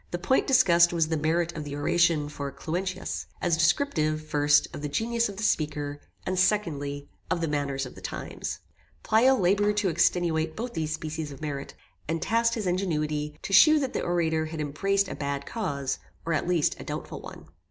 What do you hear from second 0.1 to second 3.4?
point discussed was the merit of the oration for Cluentius,